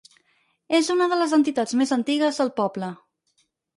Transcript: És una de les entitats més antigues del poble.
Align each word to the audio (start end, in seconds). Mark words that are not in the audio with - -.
És 0.77 0.87
una 0.93 1.07
de 1.11 1.19
les 1.19 1.35
entitats 1.39 1.77
més 1.81 1.93
antigues 1.99 2.41
del 2.43 2.51
poble. 2.63 2.91